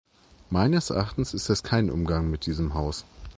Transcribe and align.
Meines 0.49 0.89
Erachtens 0.89 1.35
ist 1.35 1.51
das 1.51 1.61
kein 1.61 1.91
Umgang 1.91 2.31
mit 2.31 2.47
diesem 2.47 2.73
Haus. 2.73 3.05